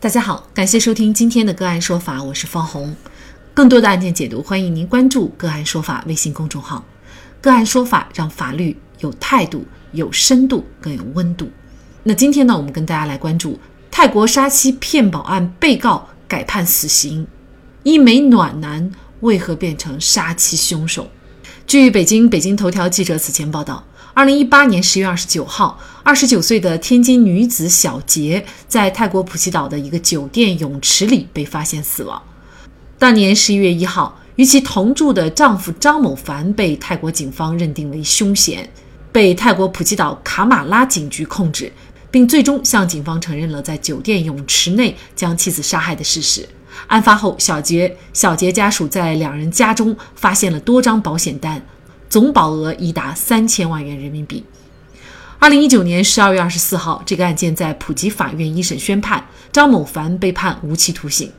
[0.00, 2.94] 大家好，感谢收听今天的个案说法，我是方红。
[3.52, 6.84] 更多的案件解读，欢迎您关注“个案说法”微信公众号。
[7.40, 11.50] 个案说法让法律有态度、有深度、更有温度。
[12.04, 13.58] 那今天呢，我们跟大家来关注
[13.90, 17.26] 泰国杀妻骗保案被告改判死刑，
[17.82, 18.92] 一枚暖男
[19.22, 21.08] 为何变成杀妻凶手？
[21.66, 23.84] 据北京北京头条记者此前报道。
[24.18, 32.20] 二零一八年十月二十九号，二十九岁的天津女子小杰在泰国普吉岛的一个酒店泳池里被发现死亡。
[32.98, 38.68] 当年十一月一号，与其同住的丈夫张某凡被泰国警方认定为凶嫌，
[39.12, 41.72] 被泰国普吉岛卡马拉警局控制，
[42.10, 46.44] 并最终向警方承认了在酒店泳池内将妻子杀害的事实。
[46.88, 51.64] 案发后，小杰小杰家属在两人家中发现了多张保险单。
[52.08, 54.44] 总保额已达三千万元人民币。
[55.38, 61.30] 二零一九年十二月二十四号，这个案件在普吉法院一审宣判，张某凡被判无期徒刑。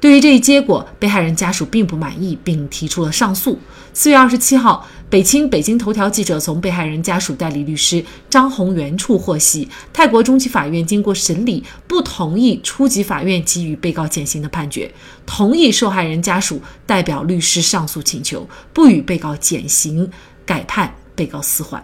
[0.00, 3.58] 对于这一结果，被害人家属并不满意，并提出了上诉。
[3.92, 14.92] 四月二十七号，北青北京头条记者从被害人家属代理律师张宏元处获悉，泰国中级法院经过审理，不同意初级法院给予被告减刑的判决，
[15.24, 20.10] 同意受害人家属代表律师上诉请求，不予被告减刑，
[20.44, 21.82] 改判被告死缓。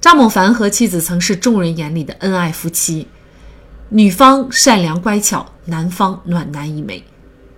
[0.00, 3.06] 张某凡和妻子曾是众人眼里的恩爱夫妻，
[3.88, 7.02] 女方善良乖巧，男方暖男一枚。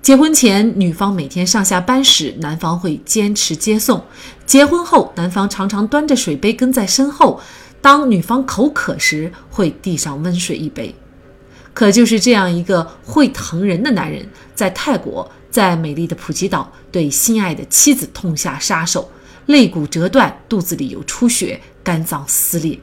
[0.03, 4.01] 结婚前，女方每天上下班时，男方会坚持接送；
[4.47, 7.39] 结婚后，男方常常端着水杯跟在身后，
[7.83, 10.95] 当女方口渴时，会递上温水一杯。
[11.75, 19.06] 可就是这样一个会疼人的男人，在泰国，在美丽的普吉岛，对心爱的妻子痛下杀手，
[19.47, 22.78] 肋骨折断，肚子里有出血，肝脏撕裂。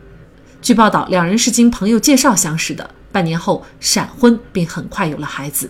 [0.61, 5.69] 据报道，两人是经朋友介绍相识的，半年后闪婚，并很快有了孩子。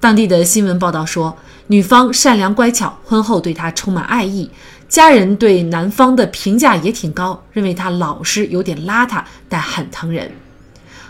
[0.00, 4.50] 当地的新闻报道说，女方善良乖巧，婚后对他充满爱意，
[4.88, 10.32] 家人对男方的评价也挺高，认为他老实，有点邋遢，但很疼人。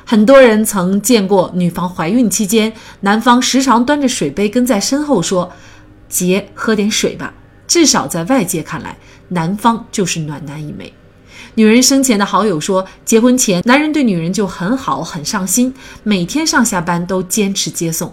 [0.04, 5.52] 很多人曾见过女方怀孕期间，男方时常端着水杯跟在身后说
[6.10, 7.32] ：“杰，喝点水吧。”
[7.68, 8.96] 至少在外界看来，
[9.28, 10.92] 男方就是暖男一枚。
[11.54, 15.72] 女人生前的好友说，结婚前男人对女人就很好，很上心，
[16.02, 18.12] 每天上下班都坚持接送。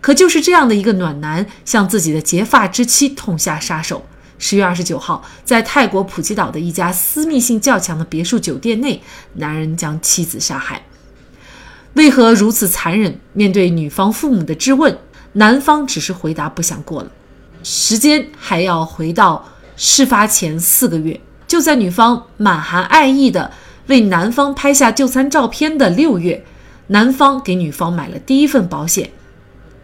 [0.00, 4.06] 可就是这样的一个暖男，向自己的结发之妻痛下杀手。
[4.38, 9.02] 十月二十九号，在泰国普吉岛的一家私密性较强的别墅酒店内，
[9.34, 10.82] 男人将妻子杀害。
[11.94, 13.18] 为何如此残忍？
[13.32, 14.96] 面对女方父母的质问，
[15.32, 17.10] 男方只是回答不想过了。
[17.64, 23.50] 时间还要回到事发前四个月，就在女方满含爱意的
[23.88, 26.44] 为男方拍下就餐照片的六月，
[26.86, 29.10] 男方给女方买了第一份保险。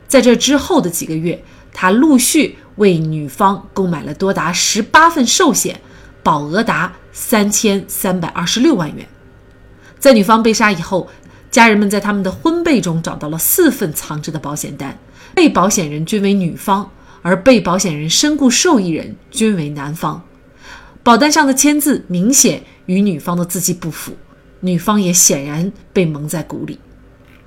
[0.06, 1.42] 在这之后的几个月，
[1.72, 5.80] 他陆续为女方购买了多达十八份寿险，
[6.22, 9.06] 保额达三千三百二十六万元。
[9.98, 11.08] 在女方被杀以后，
[11.50, 14.98] 家人们在他们的婚被中找到了四份藏着的保险单，
[15.34, 16.90] 被保险人均为女方，
[17.22, 20.22] 而被保险人身故受益人均为男方。
[21.02, 24.16] 保单上的签字明显与女方的字迹不符，
[24.60, 26.78] 女方也显然被蒙在鼓里。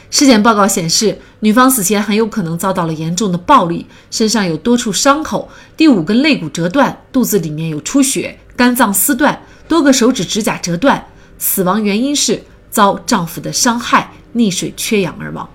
[0.09, 11.06] 尸检报告显示，女方死前很有可能遭到了严重的暴力，身上有多处伤口，第五根肋骨折断，肚子里面有出血，肝脏撕断，多个手指指甲折断。
[11.38, 12.41] 死亡原因是
[12.72, 15.47] 遭丈夫的伤害，溺水缺氧而亡。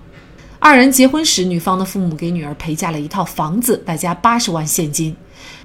[0.59, 5.15] 二人结婚时，女方的父母给女儿陪嫁了一套房子，外加八十万现金。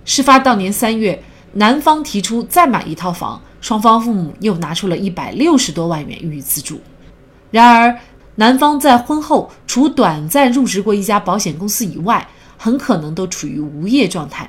[0.04, 1.22] 事发当年三月，
[1.52, 6.80] 男方提出再买一套房，双方父母又拿出了一百六十多万元予以资助。
[7.50, 7.96] 然而，
[8.38, 14.48] 男方在婚后除短暂入职过一家保险公司以外，很可能都处于无业状态。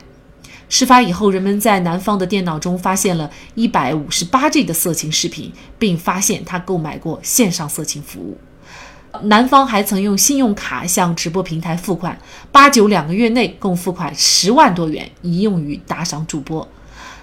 [0.70, 8.38] 事发以后，人们在男方的电脑中发现了一百五十八 G 的色情视频，并发现他购买过线上色情服务。
[9.24, 12.16] 男方还曾用信用卡向直播平台付款，
[12.52, 16.68] 八九两个月内共付款十万多元，以用于打赏主播。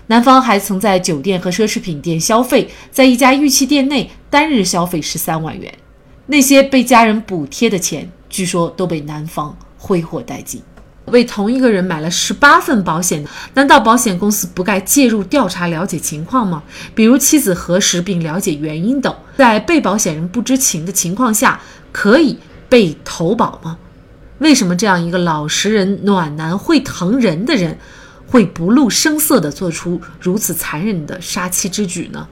[0.08, 5.72] 男方还曾在酒店和奢侈品店消费，在一家玉器店内单日消费十三万元。
[6.26, 10.60] 那些被家人补贴的钱，据说都被男方挥霍殆尽。
[11.06, 13.24] 为同一个人买了十八份保险，
[13.54, 16.64] 难道保险公司不该介入调查了解情况吗？
[16.96, 21.60] 比如妻子核实并了解原因等，在被保险人不知情的情况下，
[21.92, 22.36] 可以
[22.68, 23.78] 被投保吗？
[24.38, 27.78] 为什么这样一个老实人、暖男、会疼人的人，
[28.26, 32.26] 会不露声色地做出如此残忍的杀妻之举呢？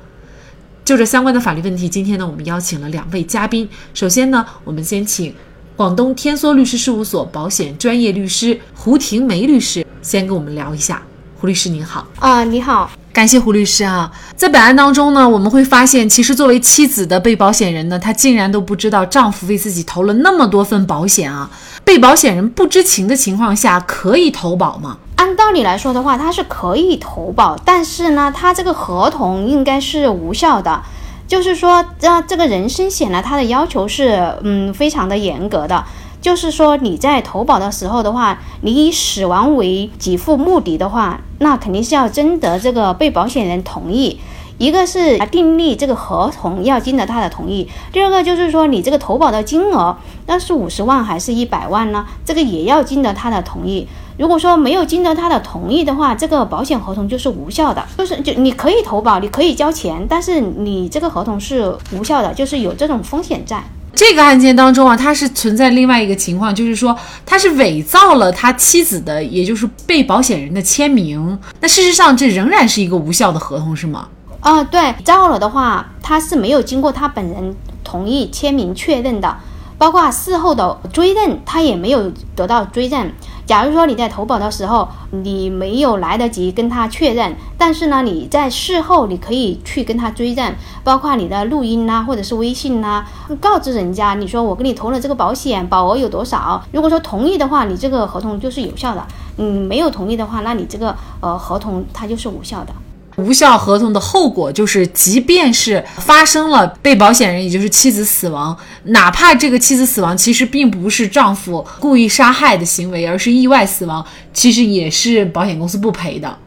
[0.84, 3.66] 就这相关的法律问题，今天呢，我们邀请了两位嘉宾。
[3.94, 5.34] 首先呢，我们先请
[5.75, 11.02] 广东天梭律师事务所保险专业律师胡婷梅律师，先跟我们聊一下。
[11.40, 14.12] 胡律师您好啊，你好，感谢胡律师啊。
[14.36, 21.50] 在本案当中呢，我们会发现，其实作为妻子的被保险人呢，她竟然都不知道丈夫为自己投了那么多份保险啊。
[21.82, 24.98] 被保险人不知情的情况下，可以投保吗？
[25.16, 30.82] 按道理来说的话，他是可以投保，但是呢，他这个合同应该是无效的。
[31.26, 35.84] 就是说，这这个人身险呢，它的要求是嗯非常的严格的。
[36.20, 44.20] 就是说，你在投保的时候的话，你以死亡为给付目的的话，那肯定是要征得这个被保险人同意。
[44.56, 49.96] 一个是订立这个合同要经得他的同意，第二个就是说你这个投保的金额
[50.26, 52.06] 那是五十万还是一百万呢？
[52.25, 53.88] 这个也要经得他的同意。
[54.16, 57.84] 如果说没有经得他的同意的话，这个保险合同就是无效的。
[57.99, 63.62] 就是就你可以投保，你可以交钱，但是你这个合同是无效的，就是有这种风险在。
[63.93, 71.38] 这个案件当中啊，它是存在另外一个情况，就是说他是伪造了他妻子的，也就是被保险人的签名。
[71.61, 74.08] 那事实上，这仍然是一个无效的合同，是吗？
[74.40, 79.37] 啊，对，造了的话，他是没有经过他本人同意签名确认的。
[79.76, 83.12] 包括事后的追认，他也没有得到追认。
[83.46, 93.05] 假如说你在投保的时候，你没有来得及跟他确认，但是呢，你在事后你可以去跟他追认，包括你的录音呐，或者是微信呐，
[93.41, 96.62] 告知人家，你说我给你投了这个保险，保额有多少？
[96.73, 99.02] 如果说同意的话，你这个合同就是有效的；
[99.37, 102.73] 嗯，没有同意的话，那你这个呃合同它就是无效的。
[103.16, 116.38] 无效合同的后果就是，即便是发生了被保险人也就是妻子死亡，哪怕这个妻子死亡其实并不是丈夫故意杀害的行为，而是意外死亡，其实也是保险公司不赔的。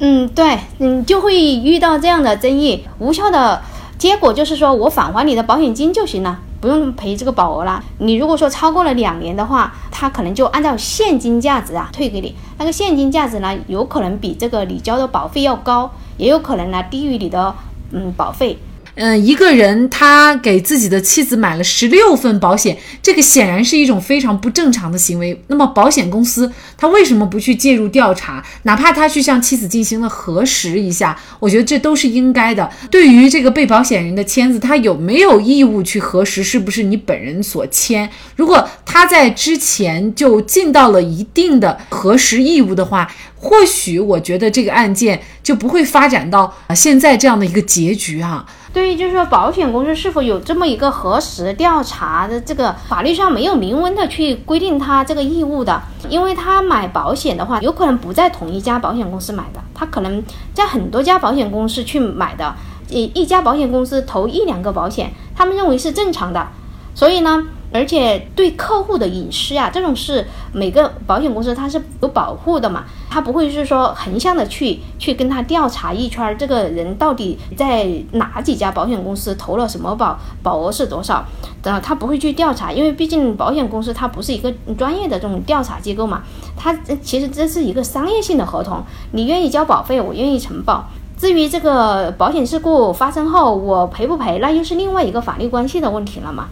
[0.00, 2.84] 嗯，对，嗯，就会遇到这样的争议。
[2.98, 3.62] 无效的
[3.96, 7.84] 结果就是说我返还你的保险金就行了，不用赔这个保额了。
[7.98, 12.34] 你如果说超过了两年的话，他可能就按照现金价值啊退给你。
[12.56, 17.54] 那个现金价值呢，有可能比这个你交的保费要高，也有可能呢低于你的
[17.90, 18.58] 嗯保费。
[18.96, 25.42] 嗯，一个人他给自己的妻子买了十六份保险，这个显然是一种非常不正常的行为。
[25.48, 28.44] 那么保险公司他为什么不去介入调查？
[28.62, 32.70] 哪怕他去向妻子进行了核实一下，我觉得这都是应该的。
[32.88, 38.08] 对于这个被保险人的签字，他有没有义务去核实是不是你本人所签？
[38.36, 48.46] 如果他在之前就尽到了一定的核实义务的话，或许我觉得这个案件就不会发展到现在这样的一个结局哈。
[48.74, 60.20] 对于就是说，保险公司是否有这么一个核实调查的这个法律上没有明文的去规定他这个义务的，因为他买保险的话，有可能不在同一家保险公司买的，他可能
[60.52, 62.52] 在很多家保险公司去买的，
[62.88, 66.48] 一一家保险公司投一两个保险，他们认为是正常的，
[66.96, 67.46] 所以呢。
[67.74, 81.24] 而且对客户的隐私呀，这种事每个保险公司它是有保护的嘛，它不会是说横向的去去跟他调查一圈，这个人到底在哪几家保险公司投了什么保，保额是多少，
[81.64, 86.22] 的，他不会去调查，因为毕竟保险公司它不是一个专业的这种调查机构嘛，
[86.56, 86.72] 它
[87.02, 90.88] 其实这是一个商业性的合同，你愿意交保费，我愿意承保，
[91.18, 96.46] 至于这个保险事故发生后我赔不赔，那又是另外一个法律关系的问题了嘛。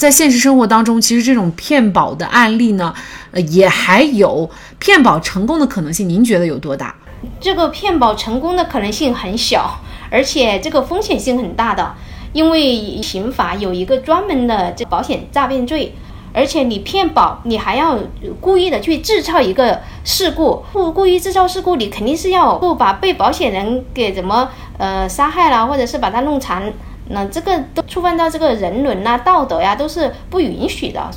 [0.00, 2.94] 在现实生活当中，其实这种骗保的案例呢，
[3.32, 6.08] 呃，也还有骗保成功的可能性。
[6.08, 6.94] 您觉得有多大？
[7.38, 9.78] 这个骗保成功的可能性很小，
[10.10, 11.94] 而且这个风险性很大的，
[12.32, 15.94] 因为刑法有一个专门的这保险诈骗罪，
[16.32, 17.98] 而且你骗保，你还要
[18.40, 26.72] 故意的去制造一个事故，不故意制造事故，你肯定是要不把被保险人给怎么呃杀害了，或者是把他弄残。
[27.10, 31.10] 那这个都触犯到这个人伦呐、道德呀，都是不允许的。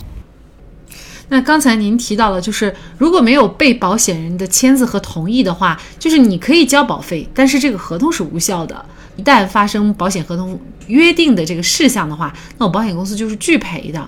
[1.29, 8.85] 那刚才您提到了，就是如果没有被保险人的签字和同意的话，就是你可以交保费，但是这个合同是无效的。
[9.15, 14.03] 一旦发生保险合同约定的这个事项的话，那我保险公司就是拒赔的。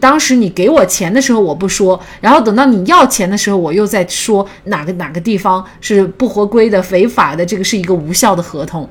[0.00, 8.88] 当时你给我钱的时候我不说，然后等到你要钱的时候，我又在说哪个哪个地方是不合规的、违法的，这个是一个无效的合同。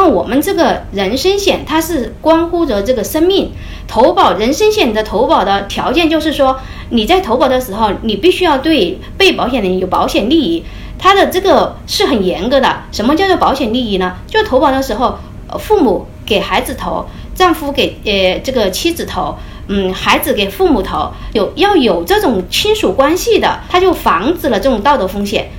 [0.00, 3.52] 那我们这个人身险，它是关乎着这个生命
[3.86, 4.32] 投保。
[4.32, 10.64] 人身险的投保的条件就是说，你在投保的时候，你必须要对被保险人有保险利益。
[10.98, 12.84] 它的这个是很严格的。
[12.90, 14.16] 什么叫做保险利益呢？
[14.26, 15.18] 就投保的时候，
[15.58, 17.04] 父母给孩子投，
[17.34, 19.36] 丈夫给呃这个妻子投，
[19.68, 25.50] 嗯，孩子给父母投，有要有这种亲属关系的，它就防止了这种道德风险。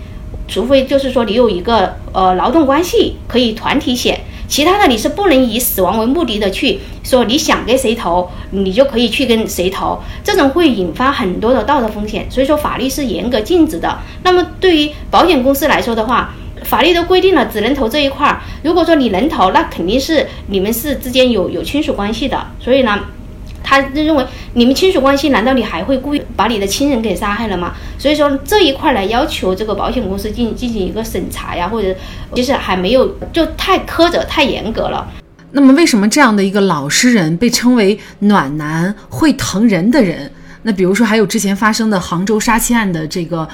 [0.47, 4.20] 除非就是说你有一个呃劳动关系可以团体险。
[4.51, 12.29] 其他的你是不能以死亡为目的的去说你想给谁投，你就可以去跟谁投，这种会引发很多的道德风险。
[12.29, 13.97] 所以说法律是严格禁止的。
[14.23, 18.41] 那么对于保险公司来说的话，法律都规定了只能投这一块儿。
[18.61, 22.45] 如果说你能投，那肯定是你们是之间有有亲属关系的。
[22.59, 22.99] 所以呢。
[23.71, 27.73] 他就认为你们亲属关系，难道你还会故意把你的亲人给杀害了吗？
[27.97, 31.95] 所以说这一块来要求这个保险公司进进行一个审查呀，或者
[32.35, 35.09] 其实还没有就太苛责、太严格了。
[35.53, 40.29] 那么为什么这样的一个老实人被称为暖男、会疼人的人？
[40.63, 43.47] 那比如说还有之前发生的杭州杀妻案的这个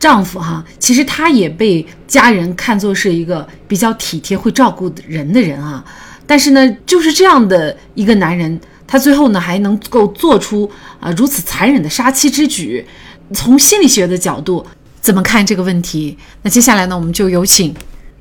[0.00, 5.84] 丈夫哈，其实他也被家人看作是一个比较体贴、会照顾人的人啊。
[6.26, 8.60] 但是呢，就是这样的一个男人。
[8.90, 10.68] 他最后呢还能够做出
[10.98, 12.84] 啊如此残忍的杀妻之举，
[13.32, 14.66] 从心理学的角度
[15.00, 16.18] 怎么看这个问题？
[16.42, 17.72] 那接下来呢，我们就有请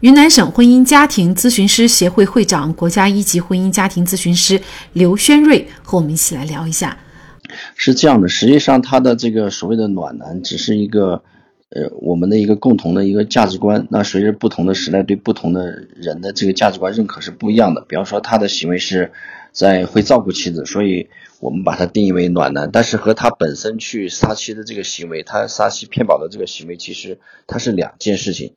[0.02, 4.62] 云南省婚姻家庭咨询师协会会长、国家一级婚姻家庭咨询师
[4.94, 6.96] 刘轩瑞和我们一起来聊一下。
[7.76, 11.24] 是这样的，实际上他的这个所谓的暖男只是一个
[11.70, 13.88] 呃我们的一个共同的一个价值观。
[13.90, 17.86] 那随着不同的时代对不同的人的这个价值观认可是不一样的。
[17.88, 19.12] 比方说他的行为是。
[19.52, 21.10] 在会照顾妻子，所以
[21.40, 22.70] 我们把它定义为暖男。
[22.72, 28.54] 但是和他本身去杀妻的这个行为，他杀妻骗保的这个行为，其实它是两件事情。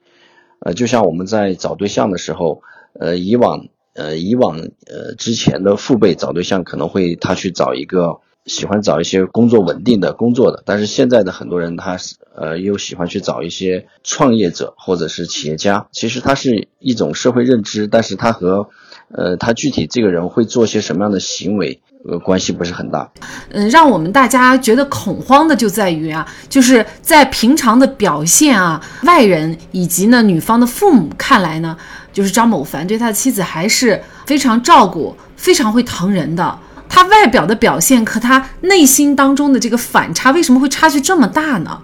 [0.59, 15.87] 呃，就像我们在找对象的时候，呃，以往呃以往呃之前的父辈找对象可能会他去找一个喜欢找一些工作稳定的工作的，但是现在的很多人他是呃又喜欢去找一些创业者或者是企业家。
[15.93, 18.69] 其实它是一种社会认知，但是它和
[19.13, 23.11] 呃，他具体这个人会做些什么样的行为，呃，关系不是很大。
[23.51, 31.77] 嗯，让我们大家觉得恐慌的就在于啊，就是在平常的表现啊，外人以及呢女方的父母看来呢，
[32.13, 36.59] 就是张某凡对他的妻子还是非常照顾、非常会疼人的。
[36.95, 41.81] 他外表的表现和他内心当中的这个反差，为什么会差距这么大呢？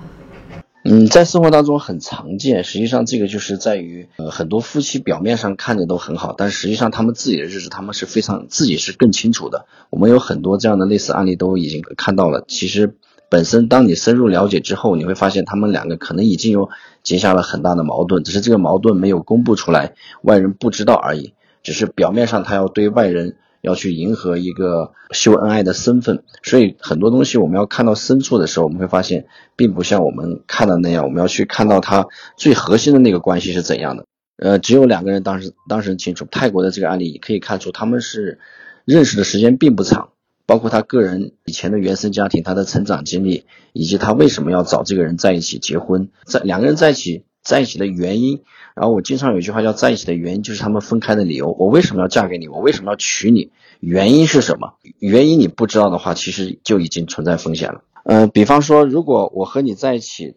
[0.84, 2.62] 嗯，在生活当中很常见。
[2.62, 9.64] 实际上，这个就是在于，呃，很多夫妻表面上看着都很好，但实际上他们自己的日子，他们是非常自己是更清楚的。
[9.88, 12.44] 我们有很多这样的类似案例都已经看到了。
[12.46, 12.94] 其实，
[13.30, 16.68] 本身当你深入了解之后，你会发现他们两个可能已经有
[17.02, 21.32] 结下了很大的矛盾，只是这个矛盾没有公布出来，外人不知道而已。
[21.62, 23.36] 只是表面上他要对外人。
[23.60, 31.04] 要去迎合一个秀恩爱的身份，所以很多东西我们要看到深处的时候，我们会发现，并不像我们看到那样。
[31.04, 34.04] 我们要去看到他最核心的那个关系是怎样的。
[34.36, 36.24] 呃，只有两个人当时当时清楚。
[36.30, 38.38] 泰国的这个案例可以看出，他们是
[38.84, 40.10] 认识的时间并不长，
[40.46, 48.43] 包括他个人以前的原生家庭、他的成长经历，以及他为什么要找这个人在一起结婚，在两个人在一起在一起的原因。
[48.75, 51.57] 然后我经常有一句话叫在一起的原因就是他们分开的理由。
[51.59, 52.47] 我为什么要嫁给你？
[52.47, 53.50] 我为什么要娶你？
[53.81, 54.75] 原因是什么？
[54.99, 57.83] 原因你不知道的话，其实就已经存在风险了。
[58.05, 60.35] 嗯，比方说，如果我和你在一起，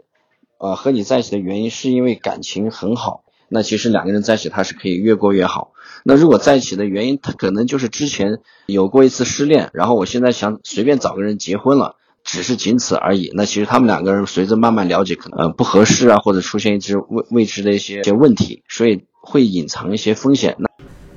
[0.57, 5.73] 呃，和你在一起的原因是因为感情很好，那其实两个人在一起他是可以越过越好。
[6.03, 11.97] 那如果在一起的原因，他可能就是之前有过一次失恋，然后我现在想随便找个人结婚了。
[12.23, 13.31] 只是仅此而已。
[13.33, 20.55] 那其实他们两个人随着慢慢了解，可能不合适啊，或者出现一些未未知的一些些问题，所以会隐藏一些风险。
[20.59, 20.67] 那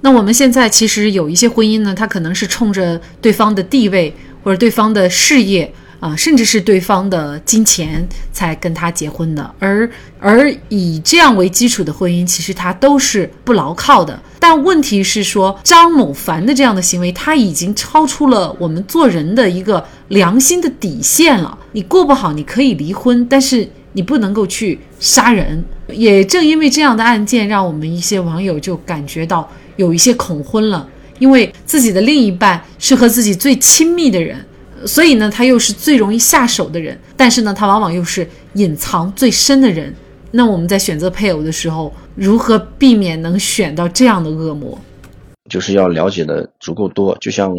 [0.00, 5.72] 那我们现在其实有一些婚姻呢，它可能是冲着对方的地位或者对方的事业。
[6.00, 14.20] 啊，甚至是对方的金钱才跟他结婚的，而而以这样为基础的婚姻，其实它都是不牢靠的。
[14.38, 21.58] 但问题是说，张某凡的这样的行为，他已经超出了我们做人的一个良心的底线了。
[21.72, 25.64] 你过不好，你可以离婚，但是你不能够去杀人。
[25.88, 30.86] 也正因为这样的案件，让我们一些网友就感觉到有一些恐婚了，
[31.18, 34.44] 因为自己的另一半是和自己最亲密的人。
[34.86, 39.94] 所以呢，他又是最容易下手的人，但是呢，他往往又是隐藏最深的人。
[40.30, 44.78] 那我们在选择配偶的时候，如何避免能选到这样的恶魔？
[45.48, 47.54] 就是要了解的足够多，就像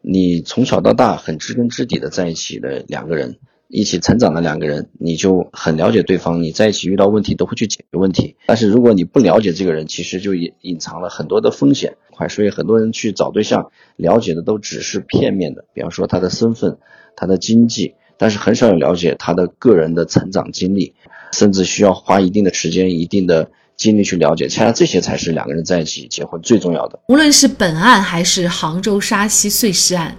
[0.00, 3.36] 你从小到大很知根知底的在一起的两个人。
[3.68, 8.36] 一起成长的两个人，你就很了解对方，你在一起遇到问题都会去解决问题。
[8.46, 11.96] 但是如果你不了解这个人，其实就隐隐藏了很多的风险。
[12.12, 16.78] 快，所以很多人去找对象，了解的都只是片面的，比方说他的身份、
[17.16, 20.94] 他的经济，但是很少有了解他的个人的成长经历，
[21.32, 24.48] 甚至需要花一定的时间、一定的精力去了解。
[24.48, 27.00] 恰恰这些才是两个人在一起结婚最重要的。
[27.08, 30.16] 无论是本案还是杭州沙溪碎尸案。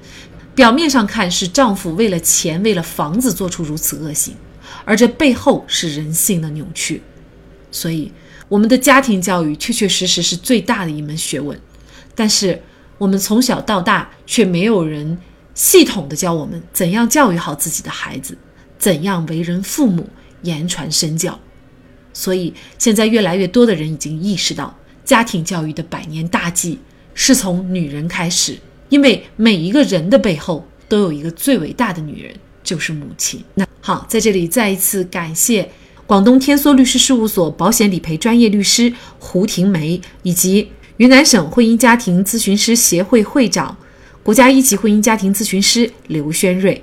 [0.57, 4.33] 表面上看是丈夫为了钱、为了房子做出如此恶行，
[4.85, 6.99] 而这背后是人性的扭曲。
[7.71, 8.11] 所以，
[8.49, 11.55] 我们的家庭教育确确实实是最大的一门学问。
[12.15, 12.59] 但是
[12.97, 15.19] 我们从小到大却没有人
[15.53, 18.35] 系统的教我们怎样教育好自己的孩子，
[18.79, 20.09] 怎样为人父母，
[20.41, 21.39] 言传身教。
[22.13, 26.79] 所以现在越来越多的人已经意识到，家庭教育的百年大计
[27.13, 28.57] 是从女人开始，
[28.89, 33.43] 因为每一个人的背后都有一个最伟大的女人，就是母亲。
[33.55, 35.69] 那好，在这里再一次感谢
[36.05, 43.77] 广东天梭律师事务所保险理赔专业律师胡婷梅，以及云南省婚姻家庭咨询师协会会长、
[44.23, 46.81] 国家一级婚姻家庭咨询师刘轩瑞。